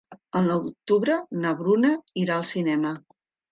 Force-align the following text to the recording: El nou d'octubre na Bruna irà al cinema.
El 0.37 0.45
nou 0.51 0.63
d'octubre 0.63 1.19
na 1.45 1.53
Bruna 1.61 1.93
irà 2.25 2.35
al 2.41 2.51
cinema. 2.57 2.97